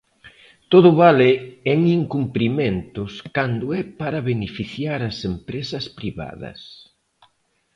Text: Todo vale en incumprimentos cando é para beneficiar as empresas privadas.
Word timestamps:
Todo 0.71 0.89
vale 1.03 1.29
en 1.71 1.79
incumprimentos 1.99 3.11
cando 3.35 3.65
é 3.79 3.81
para 4.01 4.25
beneficiar 4.31 4.99
as 5.09 5.17
empresas 5.31 5.85
privadas. 5.99 6.59